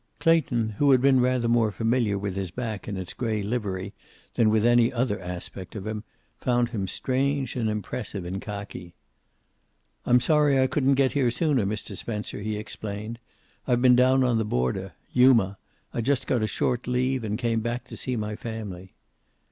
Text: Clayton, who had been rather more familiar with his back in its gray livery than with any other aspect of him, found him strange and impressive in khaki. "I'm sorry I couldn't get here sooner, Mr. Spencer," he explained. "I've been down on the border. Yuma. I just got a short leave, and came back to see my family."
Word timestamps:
Clayton, 0.17 0.69
who 0.79 0.89
had 0.89 0.99
been 0.99 1.19
rather 1.19 1.47
more 1.47 1.71
familiar 1.71 2.17
with 2.17 2.35
his 2.35 2.49
back 2.49 2.87
in 2.87 2.97
its 2.97 3.13
gray 3.13 3.43
livery 3.43 3.93
than 4.33 4.49
with 4.49 4.65
any 4.65 4.91
other 4.91 5.19
aspect 5.19 5.75
of 5.75 5.85
him, 5.85 6.03
found 6.39 6.69
him 6.69 6.87
strange 6.87 7.55
and 7.55 7.69
impressive 7.69 8.25
in 8.25 8.39
khaki. 8.39 8.95
"I'm 10.07 10.19
sorry 10.19 10.59
I 10.59 10.65
couldn't 10.65 10.95
get 10.95 11.11
here 11.11 11.29
sooner, 11.29 11.67
Mr. 11.67 11.95
Spencer," 11.95 12.39
he 12.39 12.57
explained. 12.57 13.19
"I've 13.67 13.83
been 13.83 13.95
down 13.95 14.23
on 14.23 14.39
the 14.39 14.43
border. 14.43 14.93
Yuma. 15.13 15.59
I 15.93 16.01
just 16.01 16.25
got 16.25 16.41
a 16.41 16.47
short 16.47 16.87
leave, 16.87 17.23
and 17.23 17.37
came 17.37 17.59
back 17.59 17.83
to 17.85 17.95
see 17.95 18.15
my 18.15 18.35
family." 18.35 18.95